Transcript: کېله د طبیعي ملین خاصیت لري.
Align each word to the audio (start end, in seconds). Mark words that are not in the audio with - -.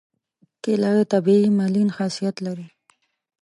کېله 0.63 0.89
د 0.97 0.99
طبیعي 1.13 1.47
ملین 1.59 1.89
خاصیت 1.97 2.35
لري. 2.45 2.67